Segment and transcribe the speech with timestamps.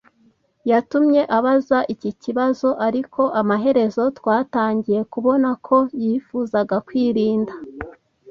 [0.69, 7.53] yatumye abaza iki kibazo, ariko amaherezo twatangiye kubona ko yifuzaga kwirinda